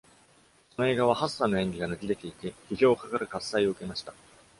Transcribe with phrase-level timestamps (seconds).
[0.75, 4.15] その映画は、Hassan の演技が抜き出ていて、批評家からかっさいを受けました。